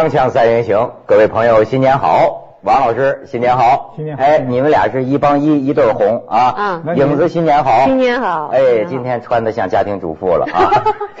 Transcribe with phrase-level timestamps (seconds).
[0.00, 2.56] 锵锵三人行，各位朋友，新年好！
[2.62, 3.92] 王老师，新年好！
[3.96, 6.82] 新年好哎，你们俩是一帮一，一对红啊！
[6.86, 7.84] 嗯影子新年好！
[7.84, 10.72] 新年好哎，今天穿的像家庭主妇了啊！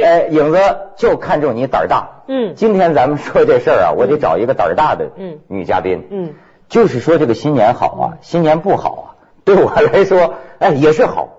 [0.00, 0.60] 哎，影子
[0.94, 2.22] 就看中你胆儿大。
[2.28, 6.06] 嗯今天咱们说这事儿啊，我得找一个胆儿大的嗯女嘉宾。
[6.08, 6.34] 嗯，
[6.68, 11.30] 就是说这个新年好啊，新年不好啊，对我来说，哎，也是好。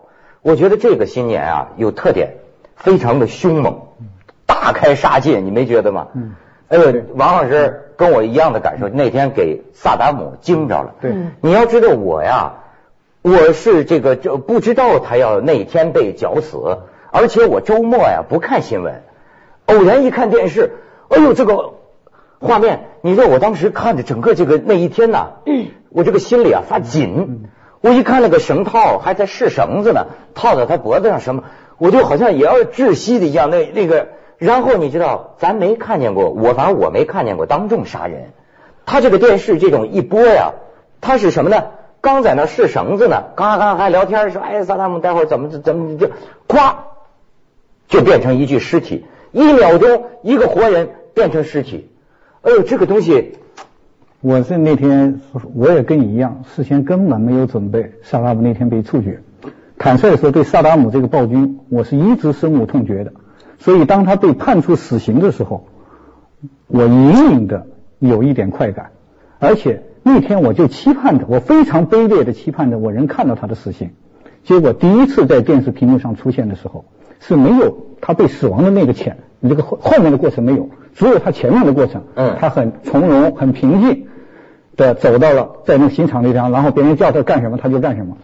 [0.41, 2.33] 我觉得这个新年啊有特点，
[2.75, 3.83] 非常的凶猛，
[4.61, 6.07] 大开杀戒，你没觉得吗？
[6.13, 6.35] 嗯。
[6.69, 10.95] 哎呦，王老师跟我一样的感受，那天给萨达姆惊着了。
[10.99, 12.55] 对嗯你要知道我呀，
[13.21, 19.01] 我是这个这不知道他要那天被绞死，而且我周末呀不看新闻，
[19.67, 20.71] 偶然一看电视，
[21.07, 21.75] 哎呦这个
[22.39, 25.35] 画面，你知道我当时看着整个这个那一天呐，
[25.89, 27.47] 我这个心里啊发紧。
[27.79, 31.43] 我一看那个绳套还在试绳子呢，套在他脖子上什么，
[31.77, 33.49] 我就好像也要窒息的一样。
[33.49, 38.29] 那那个，然后你知道，咱没看见过，我反正我没看见过当众杀人。
[38.85, 40.53] 他这个电视这种一播呀，
[41.01, 41.65] 他是什么呢？
[41.99, 46.11] 刚在那试绳子呢，刚刚还聊天说，哎，萨达姆待会儿怎么怎么就，
[46.47, 46.75] 咵
[47.87, 51.89] 就变成一具尸体，一秒钟一个活人变成尸体。
[52.43, 53.37] 哎呦，这个东西，
[54.21, 55.19] 我是那天
[55.55, 57.93] 我也跟你一样，事先根本没有准备。
[58.03, 59.19] 萨达姆那天被处决，
[59.79, 63.11] 坦率的说，对萨达姆这个暴君，我是一直深恶痛绝的。
[63.59, 65.65] 所以当他被判处死刑的时候，
[66.67, 67.67] 我隐隐的
[67.99, 68.91] 有一点快感，
[69.39, 73.91] 而且那天我就期盼着，我非常卑劣的期盼着我能看到他的死刑。
[74.43, 76.85] 结果第一次在电视屏幕上出现的时候，
[77.19, 82.03] 是没有他被死亡的那个前，这个后后面的过程没有，只有他前面的过程。
[82.15, 84.07] 嗯他很从容、很平静
[84.77, 88.17] 的走到了在那个刑场那张，然后别人叫他干什么他就干什么。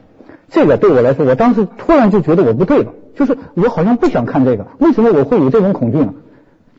[0.50, 6.14] 这个对我来说，我当时突然就觉得我不对了，就是我好像不想看这个，为什么我会有这种恐惧呢？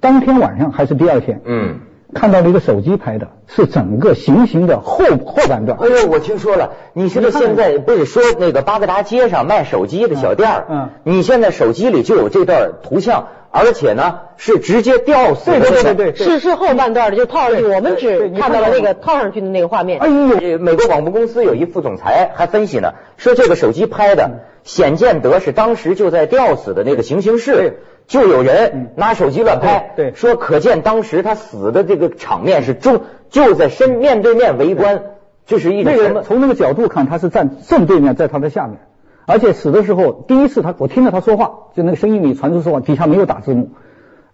[0.01, 1.81] 当天晚上还是第二天，嗯。
[2.13, 5.77] 看到了一个手机拍的，是整个行刑的后后半段。
[5.81, 13.27] 哎呦，我听说了，你现在现在不是说那个巴格达街上卖手机的小店儿，你现在手机里就有这段图像，
[13.57, 15.61] 而且呢是直接吊死的。
[15.61, 20.01] 对对对对对是是后半段的就套上去，我们只看到了那个套上去的那个画面。
[20.01, 27.79] 哎呦，美国广播公司有一副总裁还分析呢，说这个手机拍的显见得是当时就在吊死的那个行刑室，
[28.09, 30.15] 就有人拿手机乱拍，对对。
[30.17, 35.03] 说可见当时他死的这个场面是中就在身面对面围观，
[35.47, 38.79] 就是一种那什么个从那个角度看，他是站正对面，在他的下面，
[39.27, 43.71] 而且死的时候，第一次他我听到他说话，就那个声音里传出说话，底下没有打字幕。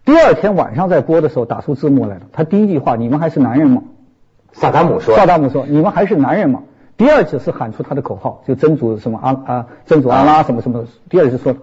[0.05, 3.83] 第二天晚上在播的时候打出字幕来了，他第一句话：“你们还是男人吗？”
[4.53, 6.63] 萨达姆说，萨达姆说：“你们还是男人吗？”
[6.97, 10.85] 第二次是喊出他的口号，就真主什么阿啊真主阿拉什么什么。
[11.09, 11.55] 第二次说，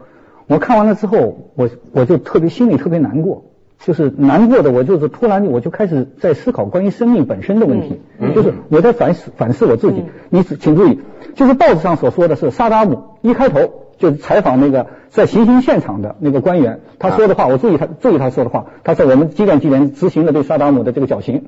[0.47, 3.43] 我看完了之后，我我就特别心里特别难过，
[3.79, 8.01] 就是难过的，我就是突然我就开始在思考关于生命本身的问题，
[8.35, 10.03] 就是我在反思反思我自己。
[10.29, 10.99] 你请注意，
[11.35, 21.45] 就是报纸上所说的是萨达姆一开头就采访那个在行刑现场的那个官员，他说的话，我注意他注意他说的话，他说我们几点几点执行了对萨达姆的这个绞刑。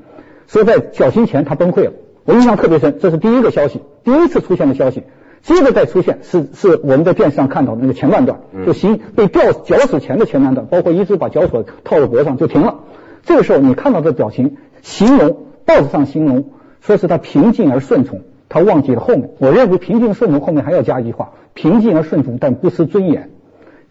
[0.47, 1.93] 说在绞刑前他崩溃了，
[2.25, 5.03] 我印象特别深，这是第一个消息，第一次出现的消息。
[5.41, 12.79] 接着再出现是是我们在电视上看到的那个前半段，就刑被吊绞死前的前半段，包括一直把绞索套在脖上就停了。
[13.23, 16.45] 这个时候你看到的表情，形容报纸上形容
[16.81, 19.29] 说是他平静而顺从，他忘记了后面。
[19.39, 23.29] 我认为平静顺从后面还要加一句话：平静而顺从，但不失尊严。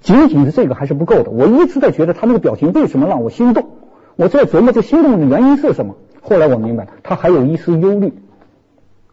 [0.01, 1.31] 仅仅是这个还是不够的。
[1.31, 3.71] 我一直在觉得他那个表情为什么让我心动？
[4.17, 5.97] 我在琢磨这心动的原因是什么。
[6.21, 8.13] 后来我明白，他还有一丝忧虑。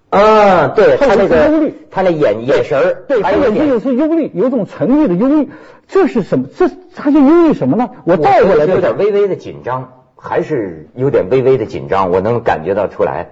[0.10, 5.50] 啊，对他那他有一丝忧虑他那眼眼神儿，对，他眼睛有丝忧虑，有种沉郁的忧虑。
[5.88, 6.48] 这是什么？
[6.56, 7.90] 这他是忧虑什么呢？
[8.06, 13.30] 我我倒过来有点微微的紧张，还是有点微微的紧张，我能感觉到出来。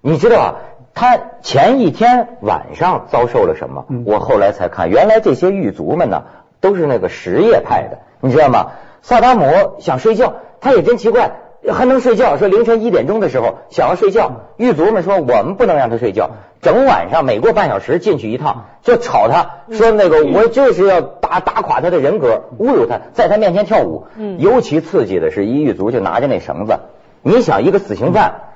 [0.00, 0.54] 你知道啊，
[0.94, 3.86] 他前一天晚上遭受了什么？
[3.88, 6.24] 嗯我后来才看，原来这些狱卒们呢，
[6.60, 8.72] 都是那个什叶派的，你知道吗？
[9.02, 11.32] 萨达姆想睡觉，他也真奇怪。
[11.72, 12.36] 还能睡觉？
[12.36, 16.30] 说凌晨一点钟的时候想要睡觉，狱卒们说我们不能让他睡觉，
[16.62, 24.06] 整晚上每过半小时进去一趟，就吵他，说那个我就是要打打垮他的人格，侮辱他，在他面前跳舞。
[24.16, 26.78] 嗯尤其刺激的是，一狱卒就拿着那绳子，
[27.22, 28.47] 你想一个死刑犯，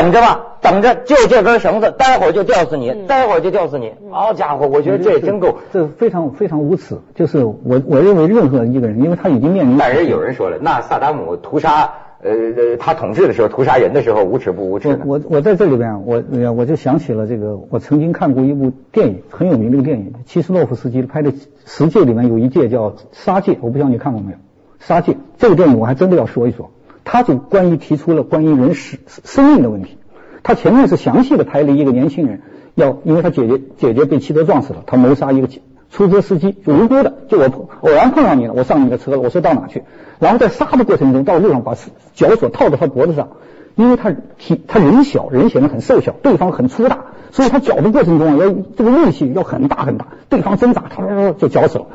[0.00, 3.92] 等着吧，等着，就这根绳子，待会儿就吊死你，待会儿就吊死你。
[4.10, 5.58] 好家伙，我觉得这也真够。
[5.74, 6.96] 这非常非常无耻。
[7.14, 11.92] 就是我我认为任何一个人，因为他已经面临，但是有人说了，那萨达姆屠杀，
[12.22, 14.88] 呃，呃他统治的时候屠杀人的时候无耻不无耻？
[15.04, 21.30] 我我我在这里边，我呃我就想起了这个，我曾经看过一部电影，很有名的一个电影，齐斯诺夫斯基拍的
[21.66, 24.38] 十戒里面有一戒叫杀戒，我不知道你看过没有？
[24.78, 26.70] 杀戒这个电影我还真的要说一说，
[27.04, 29.96] 他就关于提出了关于人死生命的问题。
[30.42, 32.40] 他前面是详细的拍了一个年轻人
[32.74, 35.48] 要，因为他姐姐姐姐被汽车撞死了，他谋杀一个
[35.90, 39.82] 出租车司机，无辜的，就我偶然碰上你了，我上你的车了，我说到哪去？
[40.18, 41.74] 然后在杀的过程中，到路上把
[42.14, 43.30] 绞索套到他脖子上，
[43.74, 51.86] 因为他体他人小，人显得很瘦小，对方很粗大，所以他绞的过程中啊，要这个力气要很大很大，对方挣扎，他就绞死了，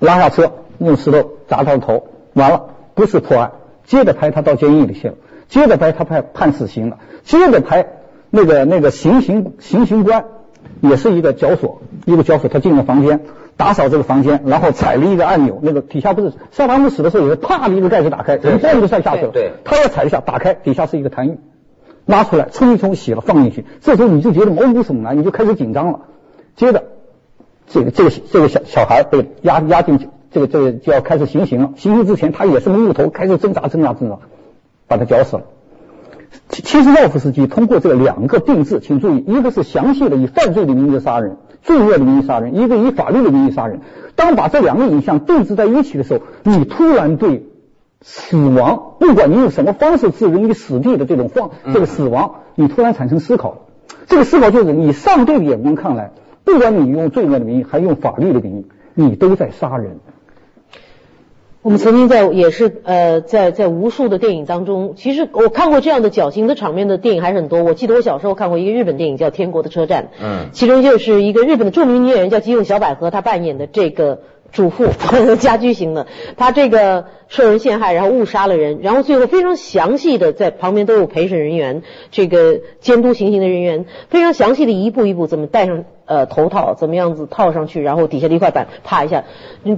[0.00, 3.52] 拉下车用石头砸他的头，完了不是破案，
[3.86, 5.14] 接着拍他到监狱里去了。
[5.48, 7.86] 接着拍他判判死刑了，接着拍
[8.30, 10.24] 那个那个行刑行刑官
[10.80, 13.20] 也是一个绞索，一个绞索，他进了房间
[13.56, 21.36] 打扫这个房间，然后踩了一个按钮，那个底下不是萨达姆死的时候，也是啪的一个盖子打开，人嘣就摔下去了，对，他要踩一下，打开底下是一个痰盂，
[22.04, 26.00] 拉出来冲一冲洗了放进去，这时候你就觉得毛骨悚然，你就开始紧张了。
[26.56, 26.84] 接着
[27.68, 34.18] 这个这个这个小小孩被压压进去，这个这个就要开始行刑了，行刑之前他也是木头开始挣扎挣扎挣扎。
[34.88, 35.42] 把他绞死了。
[36.48, 43.80] 其其实，廖夫斯基通过这两个定制，请注意，一个是详细的以犯罪的名义杀人，罪恶的名义杀人；一个以法律的名义杀人。
[44.14, 47.46] 当把这两个影像定制在一起的时候，你突然对
[48.00, 53.62] 死亡，不管你用什么方式置人于死地的这种方，这个死亡，你突然产生思考。
[54.06, 56.12] 这个思考就是，你上帝的眼光看来，
[56.44, 59.98] 不管你用罪恶的名义，还用法律的名义，你都在杀人。
[61.66, 67.64] 我们曾经在也是呃在在无数的电影当中，其实我看过这样的绞刑的场面的电影还是很多。
[67.64, 74.20] 我记得我小时候看过一个日本电影叫《天国的车站》，嗯，其中就是一个日本的著名女演员叫吉永小百合，她扮演的这个
[74.52, 74.86] 主妇，
[75.40, 85.84] 家居型的，她这个受人陷害，然后误杀了人，然后最后非常详细的在旁边都有陪审人员，这个监督行刑的人员，非常详细的一步一步怎么戴上。
[86.06, 89.24] 呃，头套怎么样子套上去，然后底下的一块板啪一下，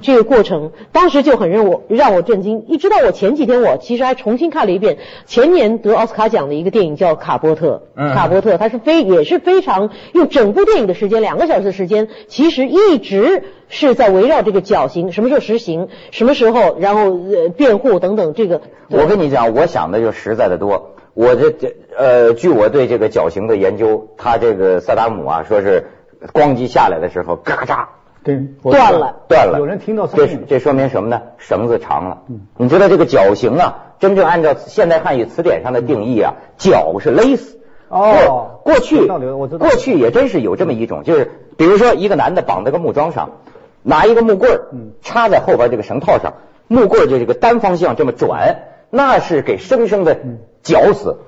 [0.02, 2.66] 这个过程当时就很让我让我震惊。
[2.68, 7.76] 一直到我前几天，我其实还重新看了一遍前年得奥斯卡奖的一个电影叫《卡波特》。
[7.96, 8.12] 嗯。
[8.12, 17.08] 卡波特，他是非也是非常用整部电影的时间两个小时的时间，其实一直是在围绕这个绞刑什么时候实行，什么时候，然后
[17.42, 18.60] 呃辩护等等这个。
[18.90, 20.94] 我跟你讲，我想的就实在的多。
[21.14, 25.86] 我这这呃，据我对这个绞刑的研究，他这个萨达姆啊，说是。
[26.32, 27.86] 咣叽下来的时候，嘎嚓，
[28.24, 29.60] 对，断了，断了。
[29.60, 31.22] 有人听到这这说明什么呢？
[31.36, 32.22] 绳子长了。
[32.28, 37.60] 嗯，你知道这个绞刑啊，真正按照现代汉语词典上的定义啊，绞是勒死。
[37.88, 43.30] 哦，过去过去也真是有这么一种，就是比如说一个男的绑在个木桩上，
[43.84, 44.66] 拿一个木棍儿
[45.02, 46.34] 插在后边这个绳套上，
[46.68, 50.18] 木棍就这个单方向这么转，那是给生生的
[50.62, 51.18] 绞死。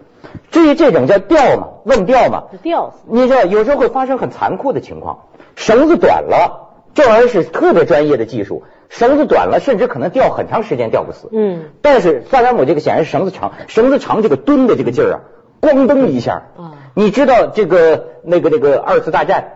[0.50, 2.98] 至于这种叫吊嘛，问吊嘛，吊死。
[3.06, 11.28] 你知道有时候会发生很残酷的情况，绳子短了，这玩意儿是特别专业的技术，绳子短了，甚至可能吊很长时间吊不死。
[11.32, 11.70] 嗯。
[11.80, 15.20] 但是萨达姆这个显然绳子长，绳子长这个蹲的这个劲儿啊，
[15.62, 16.42] 咣噔一下。
[16.56, 16.74] 啊。
[16.94, 19.52] 你知道这个那个那个二次大战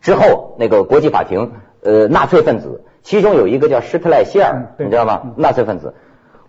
[0.00, 1.52] 之后那个国际法庭
[1.82, 5.22] 呃纳粹分子，其中有一个叫施特赖希尔，你知道吗？
[5.36, 5.94] 纳粹分子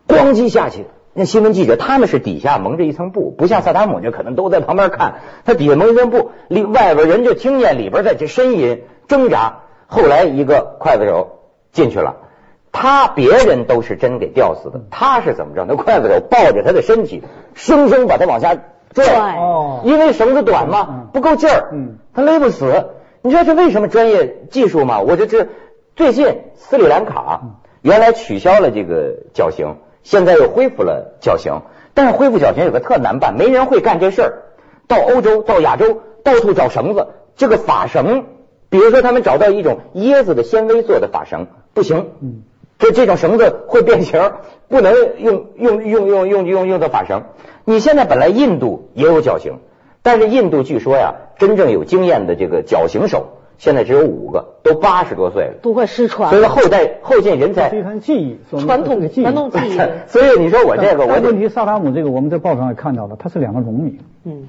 [0.07, 0.87] 咣叽下去。
[1.13, 9.59] 那新闻记者他们是底下蒙着一层布，不像萨达姆就可能都在旁边看，他底下蒙一层布，里外边人就听见里边在这呻吟挣扎。
[9.85, 11.41] 后来一个刽子手
[11.71, 12.15] 进去了，
[12.71, 15.63] 他别人都是真给吊死的，他是怎么着？
[15.67, 18.55] 那刽子手抱着他的身体，生生把他往下
[18.95, 19.37] 拽，
[19.83, 21.71] 因为绳子短嘛，不够劲儿，
[22.15, 22.87] 他勒不死。
[23.23, 25.01] 你知道这为什么专业技术吗？
[25.01, 25.47] 我就这
[25.97, 27.41] 最近斯里兰卡
[27.81, 29.77] 原来取消了这个绞刑。
[30.03, 31.63] 现在又恢复了绞刑，
[31.95, 34.43] 但是恢复绞刑有个特难办，没人会干这事儿。
[34.87, 38.25] 到欧洲、到亚洲，到处找绳子，这个法绳，
[38.69, 42.11] 比如说他们找到一种椰子的纤维做的法绳，不行，
[42.77, 44.33] 这这种绳子会变形，
[44.69, 47.23] 不能用用用用用用用的法绳。
[47.65, 49.57] 你现在本来印度也有绞刑，
[50.03, 53.36] 但是印度据说呀，真正有经验的这个绞刑手。
[53.57, 56.37] 现在只有五个，都八十多岁了，都快失传了。
[56.37, 59.77] 所以后代后进人才，是一段记忆，传统的传统记忆。
[60.07, 63.97] 所以你说我这个，我问题萨达姆这个，我们在报上也看到了，他是两个农民。
[64.25, 64.47] 嗯，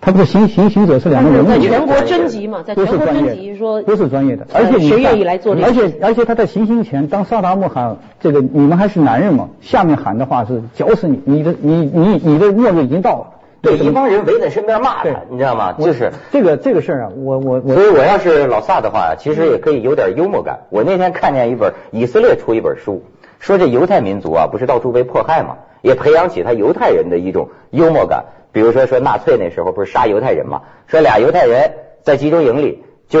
[0.00, 1.48] 他不是行行刑者是两个农民。
[1.50, 5.66] 在全国征集嘛，在全国征集说都是专业的，而且谁愿意来做这个？
[5.66, 13.26] 而且而且他在行刑前，当萨达姆喊这个你们还是男人嘛，下面喊的话是绞死你，你的你你你的末日已经到了。
[13.60, 15.72] 对，一帮人围在身边骂他，你知道吗？
[15.72, 20.60] 就是这个这个事儿啊，我我所以我要是老萨的话，其实也可以有点幽默感。
[20.70, 23.02] 我那天看见一本以色列出一本书，
[23.40, 28.26] 说这犹太民族啊，不是到处被迫害嘛，也培养起他犹太人的一种幽默感。
[28.52, 31.72] 比如说说纳粹那时候不是杀犹太人嘛，说俩犹太人
[32.02, 33.20] 在集中营里就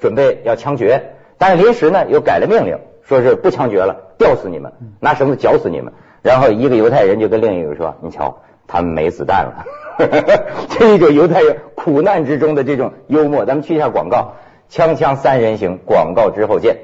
[0.00, 5.92] 准备要枪决，但是临时呢又改了命令，说是不枪决了，吊死你们，拿绳子绞死你们。
[6.22, 8.38] 然后一个犹太人就跟另一个说：“你瞧，
[8.72, 9.66] 他们没子弹了。
[10.70, 13.44] ”这一种犹太人苦难之中的这种幽默。
[13.44, 14.32] 咱们去一下广告，
[14.70, 16.78] 锵锵三人行，广告之后见。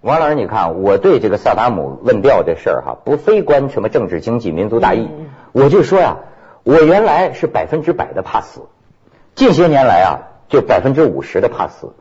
[0.00, 5.08] 王老师，你看我对这个萨达姆问调这事儿哈，不非关什么政治、经济、民族大义，
[5.50, 6.18] 我就说呀。
[6.64, 8.60] 我原来是百分之百的怕死，
[9.34, 11.94] 近些年来啊，就百分之五十的怕死。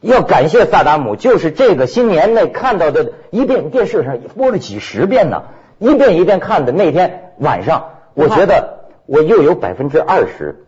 [0.00, 5.42] 要感谢萨达姆，就是这个新年内看到的一遍电视上播了几十遍呢，
[5.80, 6.70] 一遍一遍看的。
[6.70, 10.64] 那天晚上，我觉得我又有百分之二十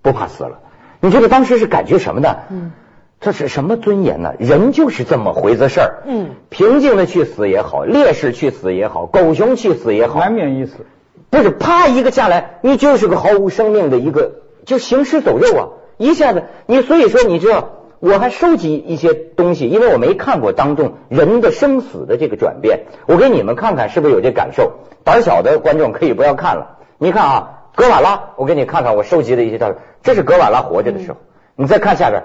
[0.00, 0.60] 不怕死了。
[1.00, 2.36] 你这个当时是感觉什么呢？
[2.48, 2.72] 嗯，
[3.20, 4.32] 这是什么尊严呢？
[4.38, 6.02] 人就是这么回子事儿。
[6.06, 10.86] 嗯，平静的去死也好，烈士去死也好，狗熊去死也好，难免一死。
[11.28, 14.32] 不是啪一个下来，你就是个毫无生命的一个，
[14.64, 15.62] 就行尸走肉啊！
[15.98, 24.78] 一下子，你所以说，你知道，我还收集一些东西，因为我没看过当众人的生死的这个转变，我给你们看看是不是有这感受。
[25.04, 26.78] 胆小的观众可以不要看了。
[26.98, 31.18] 你看啊，格瓦拉，我给你看看我收集的一些照片，这是格瓦拉活着的时候。
[31.56, 32.22] 你再看下边，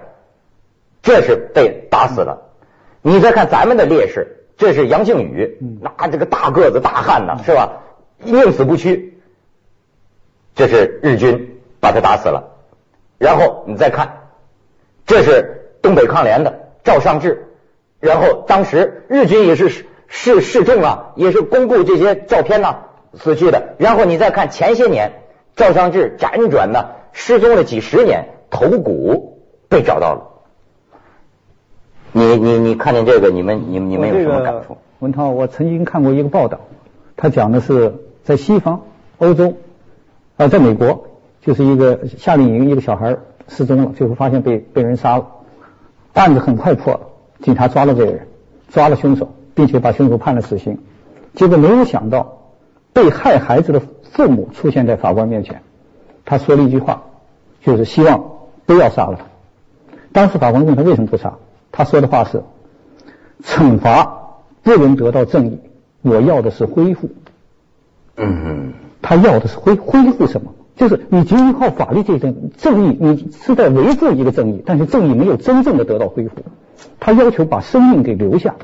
[1.01, 2.51] 这是被打死了。
[3.01, 7.82] 你再看咱们的烈士，这是杨靖宇，那这个大个子大汉呢，是吧？
[8.20, 9.18] 宁死不屈，
[10.56, 12.52] 这是日军把他打死了。
[13.24, 14.18] 然后你再看，
[15.06, 17.48] 这是东北抗联的赵尚志。
[18.01, 19.70] 然后当时日军也是
[20.10, 22.80] 示示众啊，也是公布这些照片呐，
[23.13, 23.75] 死去的。
[23.77, 25.13] 然后你再看前些年，
[25.56, 29.39] 赵尚志辗转呢失踪了几十年，头骨
[29.70, 30.22] 被找到了。
[32.12, 34.77] 你你你看见这个，你们你你们有什么感触？
[35.00, 36.60] 文涛，我曾经看过一个报道，
[37.15, 37.94] 他讲的是。
[38.25, 38.84] 在西方、
[39.18, 39.56] 欧洲
[40.38, 41.08] 啊，在美国，
[41.45, 43.17] 就是一个夏令营，一个小孩
[43.50, 45.27] 失踪了，最后发现被被人杀了，
[46.13, 47.01] 案子很快破了，
[47.41, 48.27] 警察抓了这个人，
[48.69, 50.79] 抓了凶手，并且把凶手判了死刑。
[51.35, 52.38] 结果没有想到，
[52.93, 53.81] 被害孩子的
[54.12, 55.62] 父母出现在法官面前，
[56.23, 57.03] 他说了一句话，
[57.62, 58.23] 就是希望
[58.65, 59.25] 不要杀了他。
[60.13, 61.33] 当时法官问他为什么不杀，
[61.71, 62.41] 他说的话是：
[63.43, 65.59] 惩罚不能得到正义，
[66.03, 67.09] 我要的是恢复。
[68.15, 70.53] 嗯，他要的是恢恢复什么？
[70.75, 76.36] 就是你仅仅靠法律这种正义，你是在维护一个正义，但是正义没有真正的得到恢复。
[77.00, 78.56] 他要求把生命给留下。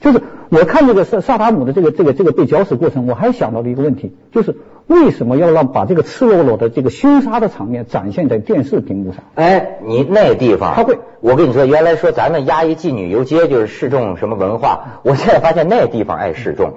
[0.00, 9.22] 就是我看这个萨萨达姆的这个这个这个被绞死过程，我还想到了一个问题，就是为什么要让把这个赤裸裸的这个凶杀的场面展现在电视屏幕上？
[9.34, 16.76] 哎，你那地方他会，我跟你说，原来说咱们压一妓女游街就是示众什么文化，我现在发现那地方爱示众。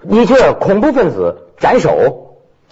[0.00, 2.23] 你这恐怖分子斩首，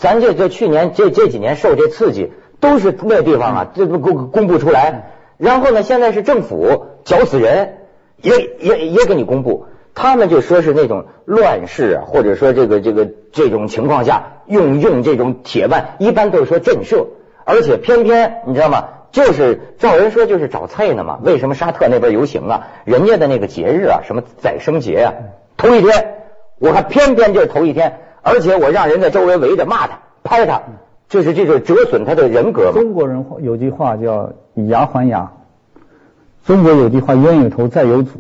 [0.03, 5.13] 咱这这去年这这几年受这刺激，都是那地方啊，这不公公布出来。
[5.39, 7.77] 然后呢，现在是政府绞死人，
[8.21, 9.67] 也也也给你公布。
[9.95, 17.07] 他们就说是那种乱世，或者说这个这个这种情况下用用这种铁腕，一般都是说震慑。
[17.45, 18.89] 而且偏偏你知道吗？
[19.13, 21.21] 就是照人说就是找菜呢嘛。
[21.23, 22.67] 为什么沙特那边游行啊？
[22.85, 25.15] 人家的那个节日啊，什么宰生节啊，
[25.57, 26.15] 头一天。
[26.59, 30.62] 我看偏偏就是头一天，而且我让人在周围围着骂他、拍他，
[31.09, 32.73] 就是这种折损他的人格。
[32.73, 35.33] 中国人有句话叫以牙还牙，
[36.47, 38.11] 中国有句话冤有头债有主。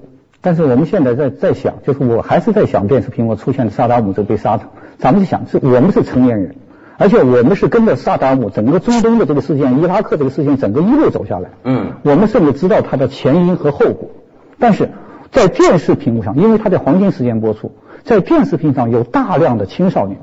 [0.40, 4.64] 但是我们现在在在想，就是我还是在想电视屏幕出现的萨达姆这被杀的，
[4.98, 6.56] 咱们就想是我们是成年人，
[6.98, 11.50] 而且我们是跟着萨达姆整个中东的这个事件、伊拉克这个事件整个一路走下来。
[11.62, 14.10] 嗯，我们甚至知道它的前因和后果，
[14.58, 14.90] 但是
[15.30, 17.70] 在电视屏幕上，因为它在黄金时间播出。
[18.04, 20.18] 在电视屏上有大量的青少年、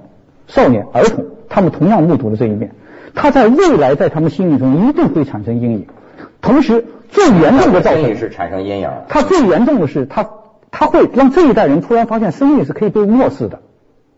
[0.48, 2.72] 少年、儿童，他们同样目睹了这一面。
[3.16, 5.88] 他在未来在他们心里中一定会产生阴影。
[6.42, 8.90] 同时，最严重的造成是产生阴影。
[9.08, 10.30] 他最严重的是，他
[10.72, 13.62] 他会让这一代人突然发现生命是可以被漠视的，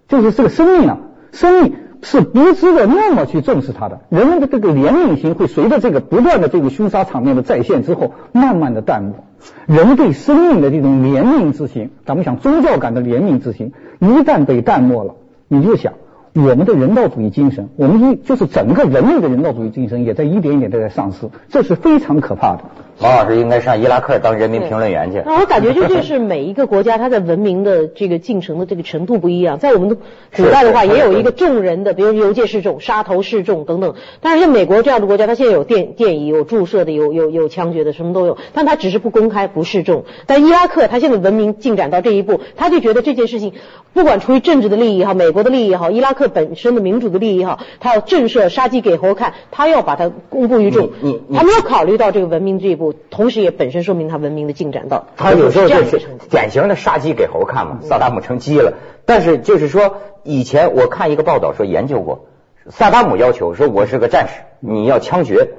[0.08, 0.98] 就是这个生命啊，
[1.32, 4.02] 生命是不值得那么去重视它的。
[4.10, 9.24] 人们的这个怜悯心会随着这个不断的这个凶杀场面的再现之后，慢慢的淡漠。
[9.68, 15.16] 人对生命的这种怜悯之心，咱们想宗教感的怜悯之心，一旦被淡漠了，
[15.48, 15.94] 你就想
[16.34, 22.64] 我们的人道主义精神，我们一就是整个人类的人道主义精神也在一点一点的在丧失，这是非常可怕的。
[23.02, 25.24] 王老师应该上伊拉克当人民评论员去。
[25.26, 29.58] 那我感觉就这 是每一个国家它在文明的这个进程的这个程度不一样。
[29.58, 33.96] 在我们的古代的话，也有一个众人的，比如游街示众、杀头示众等等。
[34.22, 38.38] 但是像美国这样的国家，它现在有电电椅、有注射的、有有有枪决的，什么都有。
[38.54, 40.06] 但它只是不公开、不示众。
[40.28, 43.54] 但伊拉克它现在文明进展到这一步，他就觉得这件事情，
[43.94, 50.90] 不管出于政治的利益也好，美国的利益也好，伊拉克本身的民主的利益也好，他要震慑、杀鸡给猴看，他要把它公布于众。
[51.34, 56.00] 他没有考虑到这个文明这一步，同时也本身说明他文明的进展到他有时候这就。
[56.30, 58.74] 典型的杀鸡给猴看嘛，萨达姆成鸡了。
[59.06, 62.26] 但是就是说，以前我看一个报道说研究过，
[62.70, 65.50] 萨达姆要求说我是个战士，你要枪决，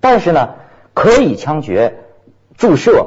[0.00, 0.50] 但是呢
[0.94, 1.98] 可以枪决、
[2.56, 3.06] 注射、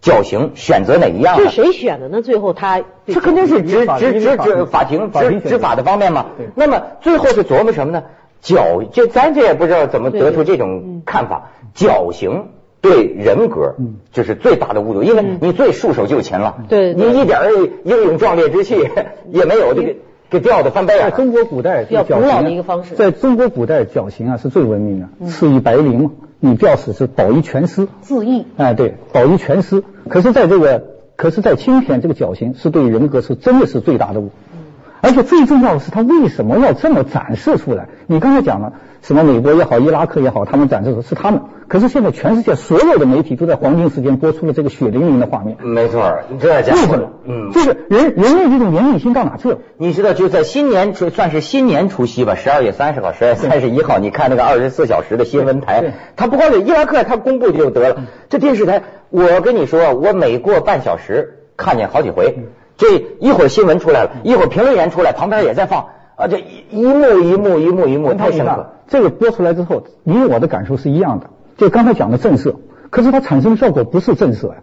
[0.00, 1.44] 绞刑，选择哪一样呢？
[1.44, 2.22] 这是谁选的呢？
[2.22, 6.48] 最后他这肯定是执法执执执法庭执执法的方面嘛对。
[6.56, 8.04] 那么最后是琢磨什么呢？
[8.40, 11.50] 绞，就咱这也不知道怎么得出这种看法。
[11.74, 12.50] 绞刑
[12.84, 17.50] 对人格嗯就是最大的侮辱，因为你最束手就擒了，对对你一点儿
[17.82, 18.76] 英勇壮烈之气
[19.32, 19.94] 也没有，这个
[20.28, 21.10] 给吊的翻白眼。
[21.10, 26.10] 在中国古代，比较绞古老刑的一个方式在中国古代，绞刑啊是最文明的，赐以白绫嘛，
[26.40, 27.88] 你吊死是保一全尸。
[28.02, 28.44] 自缢。
[28.58, 29.82] 哎，对，保一全尸。
[30.10, 30.84] 可是，在这个，
[31.16, 34.30] 可是，在今天这个绞刑是对人格是真的是最大的侮辱。
[35.04, 37.88] 而且最重要的是，他为什么要这么展示出来？
[38.06, 41.42] 你刚才讲了，什么美国也好，伊拉克也好，他们展示的是他们。
[41.68, 45.58] 可是现在全世界所有的媒体都在黄金时间播出了这个血淋淋的画面。
[45.60, 49.58] 没错儿，这家伙为什么？，嗯，就是人人类这种怜悯心到哪去了？
[49.76, 57.96] 你知道，就在新年除算是新年除夕吧，十二月三十号、十二月三十一号，你看那个二十四小时的新闻台，他不光是伊拉克，他公布就得了。
[58.30, 62.38] 这电视台，我跟你说，我每过半小时看见好几回。
[62.76, 68.70] 这一会儿新闻出来了，一会儿评论员出来，旁边也在放啊，这一一幕一幕一幕一幕，太深刻。
[68.88, 71.26] 这个播出来之后，你我的感受是一样的，
[71.56, 72.56] 就刚才讲的震慑，
[72.90, 74.56] 可是它产生的效果不是震慑呀。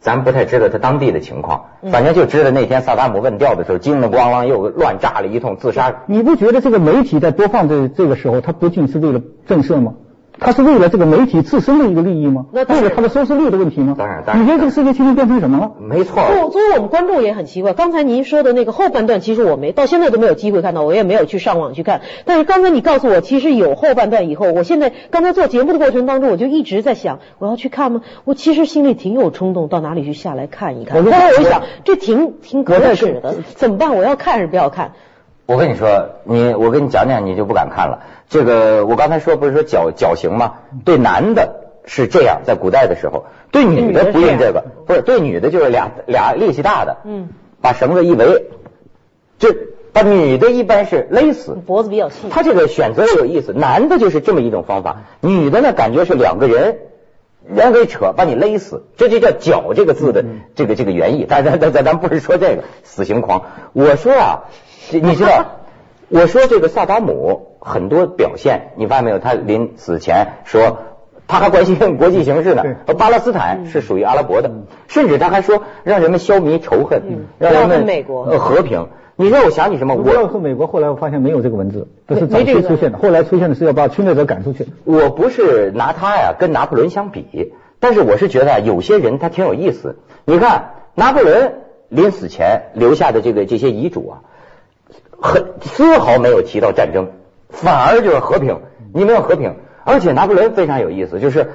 [0.00, 6.02] 咱不太知道他当地的情况，反正就知道那天萨达姆问调的时候，叮了咣啷又乱炸了一通，自杀。
[6.06, 9.94] 你不觉得这个媒体在播放这这个时候，它不仅是为了震慑吗？
[10.40, 12.46] 它是为了这个媒体自身的一个利益吗？
[12.52, 13.94] 那为了他的收视率的问题吗？
[13.96, 15.72] 当然当然你觉得这个世界现在变成什么了？
[15.80, 22.00] 没错，作作为我们观众也很奇怪，刚才您说的那个后半段，其实我没到现在都没有机会看到，我也没有去上网去看。
[22.24, 28.02] 但是刚才你告诉我，其实有后半段以后，我现在刚才做节目的过程当中，我就一直在想，我要去看吗？
[28.24, 30.94] 我其实心里挺有冲动，到哪里去下来看一看。
[30.94, 33.96] 后我就来我一想，这挺挺可耻的，怎么办？
[33.96, 34.92] 我要看还是不要看？
[35.46, 38.00] 我跟你说，你我跟你讲讲，你就不敢看了。
[38.28, 40.54] 这个我刚才说不是说绞绞刑吗？
[40.84, 47.28] 对男的是这样，在古代的时候，对女的不用这个，不是对女的就是俩俩力气大的，嗯，
[47.60, 48.46] 把绳子一围，
[49.38, 49.54] 就
[49.92, 51.52] 把女的一般是勒死。
[51.66, 52.28] 脖子比较细。
[52.30, 56.78] 他这个选择有意思，男的就是这么一种方法，女的呢感觉是两个人。
[57.46, 61.26] 人给扯，把你勒死，这就叫“绞”这个字的这个这个原意。
[61.28, 63.42] 但咱咱咱咱不是说这个死刑狂，
[63.74, 64.44] 我说啊，
[64.90, 65.58] 你知道，
[66.08, 69.18] 我说这个萨达姆很多表现，你发现没有？
[69.18, 70.78] 他临死前说，
[71.26, 72.62] 他还关心国际形势呢。
[72.98, 74.50] 巴勒斯坦是属于阿拉伯的，
[74.86, 77.02] 甚至他还说让人们消弭仇恨，
[77.38, 78.88] 让人们不要跟美国呃和平。
[79.16, 79.94] 你让我想起什么？
[79.94, 84.66] 我要我说美国，后来我发现没有这个文字，不是早期出现的，后来出现的是要把侵略者赶出去。
[84.84, 89.96] 我不是拿他呀跟拿破仑相比，但是我是觉得啊有些人他挺有意思。
[90.26, 91.54] 你看拿破仑
[91.88, 94.12] 临死前留下的这个这些遗嘱啊，
[95.20, 97.10] 很丝毫没有提到战争，
[97.54, 98.60] 反而就是和平。
[98.92, 101.54] 你没有和平，而且拿破仑非常有意思，就是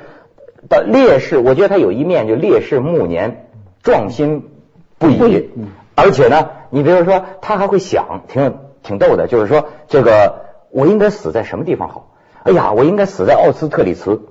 [0.67, 3.47] 的烈士，我觉得他有一面就烈士暮年，
[3.81, 4.49] 壮心
[4.97, 5.51] 不已。
[5.95, 12.12] 而且呢，你比如说他还会想，挺挺逗的，就是说这个我应该死在什么地方好？
[12.43, 14.21] 哎呀，我应该死在奥斯特里茨，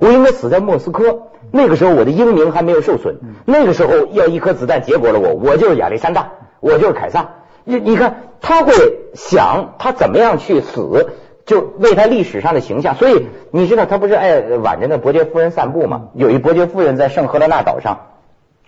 [0.00, 1.28] 我应该死在莫斯科。
[1.52, 7.28] 那个时候我的英名还没有受损，那个时候要一颗子弹结果了我，我就是亚历山大，我就是凯撒。
[7.68, 8.72] 你你看他会
[9.14, 11.10] 想他怎么样去死，
[11.44, 12.94] 就为他历史上的形象。
[12.94, 16.08] 所以你知道他不是爱挽着那伯爵夫人散步吗？
[16.14, 18.06] 有一伯爵夫人在圣赫勒纳岛上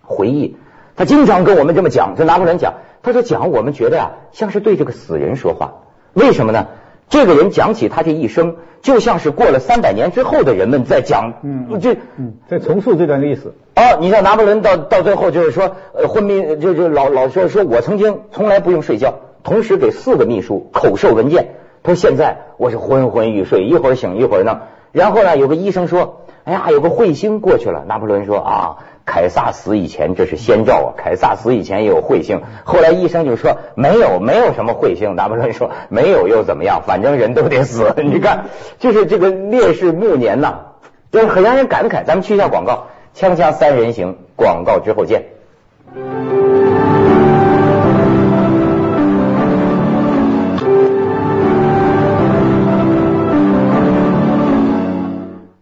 [0.02, 0.56] 回忆，
[0.96, 5.74] 他经常跟我们这么讲，就拿破仑讲，他说讲我们觉得啊、像是对这个死人说话，
[6.12, 6.66] 为什么呢？
[7.08, 13.54] 这个人讲起他这一生，就像是过了三百年之后的人们在讲，嗯这嗯，在重塑这段历史。
[13.76, 21.54] 哦，你像拿破仑到到最后就是说，呃，昏迷就就老老说说我曾经从来不用睡觉，同时给四个秘书口授文件。
[21.82, 24.58] 他说现在我是昏昏欲睡，一会儿醒一会儿弄。
[24.92, 27.84] 然后呢，有个医生说，哎呀，有个彗星过去了。
[27.86, 28.76] 拿破仑说啊，
[29.10, 32.42] 凯撒死以前这是先兆啊，凯撒死以前也有彗星。
[32.64, 35.16] 后来医生就说没有，没有什么彗星。
[35.16, 37.94] 拿破仑说没有又怎么样，反正人都得死。
[38.04, 38.44] 你看，
[38.78, 40.60] 就是这个烈士暮年呐。
[41.10, 42.04] 就是很让人感慨。
[42.04, 45.24] 咱们去一下广告，锵锵三人行，广告之后见。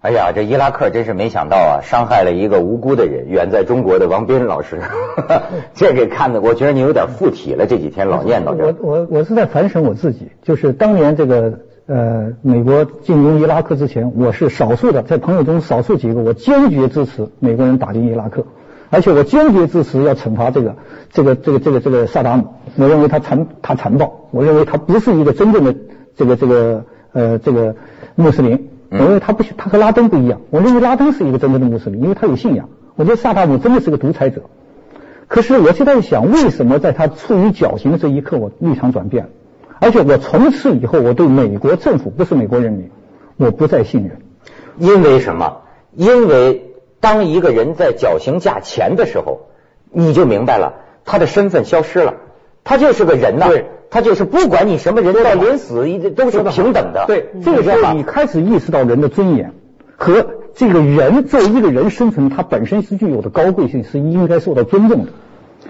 [0.06, 4.80] 哎呀，这伊拉克真是没想到啊，伤害了一个无辜的人，远在中国的王斌老师，
[5.74, 7.66] 这给看的，我觉得你有点附体了。
[7.66, 18.44] 这几天老念叨我我我是在反省我自己，就是当年这个呃美国进攻伊拉克之前，我是少数的，在朋友中少数几个，我坚决支持美国人打进伊拉克，
[18.90, 20.76] 而且我坚决支持要惩罚这个
[21.10, 25.74] 这个这个这个这个萨达姆，我认为他残他残暴，我认为他不是一个真正的
[26.16, 27.74] 这个这个呃这个
[28.14, 28.68] 穆斯林。
[28.90, 30.40] 我认为他不，他和拉登不一样。
[30.50, 32.68] 我认为拉登是一个真正的穆斯林，因为他有信仰。
[32.94, 34.42] 我觉得萨达姆真的是个独裁者。
[35.28, 39.28] 可是我现在想，为什么在他处于绞刑的这一刻，我立场转变？
[39.80, 42.90] 而且我从此以后，我对美国政府不是美国人民，
[43.36, 44.18] 我不再信任。
[44.78, 45.62] 因为什么？
[45.92, 49.48] 因为当一个人在绞刑架前的时候，
[49.90, 52.14] 你就明白了，他的身份消失了，
[52.62, 53.48] 他就是个人呐。
[53.48, 53.66] 对。
[53.90, 57.04] 他就是不管你什么人，到临死一都是平等的。
[57.06, 59.52] 对，这个时候你开始意识到人的尊严
[59.96, 65.12] 和这个人作为一个人生存，他本身是具有的高贵性，是应该受到尊重的。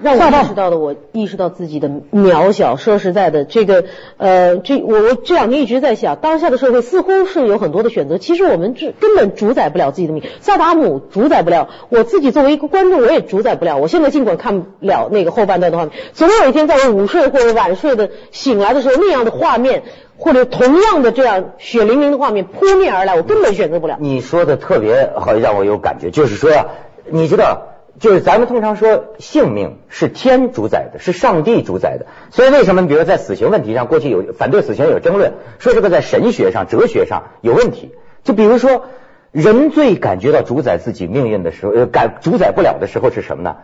[0.02, 2.76] 让我意识到的，我意识到自己的渺小。
[2.76, 3.85] 说实在的，这个
[4.16, 10.22] 呃，这我我这两天一直在想，当下的社会似乎是有很多的选择，其实我们这根本主宰不了自己的命。
[10.40, 13.76] 萨达姆主宰不了，我自己作为一个观众，我也主宰不了。
[13.78, 19.82] 我现在尽管看不了那个后半段的画面，总有一天在我午睡或者晚睡的醒来的时候，那样的画面
[20.18, 23.96] 或者同样的这样血淋淋的画面扑面而来，我根本选择不了。
[24.00, 26.66] 你说的特别好，让我有感觉，就是说呀，
[27.11, 27.75] 你知道。
[27.98, 32.06] 就是咱们通常说性命是天主宰的，是上帝主宰的。
[32.30, 37.94] 所以为什么，比如在死刑问题上，过去有反对死刑有争论，说这个在神学上、哲学上有问题。
[38.22, 38.85] 就比如说，
[39.32, 43.56] 人最感觉到主宰自己命运的时候，呃，感主宰不了的时候是什么呢？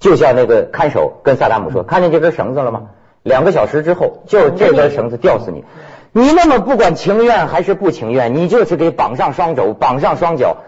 [0.00, 2.90] 就像那个看守跟萨达姆说：“看见这根绳子了吗？
[3.22, 5.64] 两个小时之后，就这根绳子吊死你。
[6.12, 10.58] 你那么不管情愿还是不情愿，你就是给绑上双肘，绑上双脚，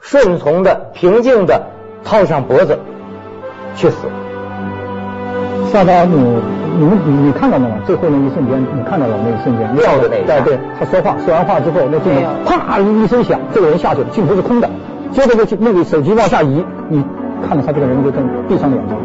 [0.00, 1.66] 顺从的、平静的。”
[2.04, 2.78] 套上脖子
[3.74, 4.06] 去死。
[5.72, 6.40] 萨达姆，
[6.78, 7.76] 你们你你看到了吗？
[7.86, 9.76] 最后那一瞬间，你看到了那一瞬间？
[9.76, 12.12] 掉的那一对对，他说话，说完话之后，那镜
[12.44, 14.68] 头啪一声响，这个人下去了，镜头是空的。
[15.12, 17.04] 接着那那个手机往下移，你
[17.46, 18.96] 看到他这个人就跟闭上眼睛，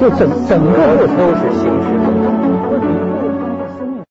[0.00, 2.13] 就整整个都是行尸走肉。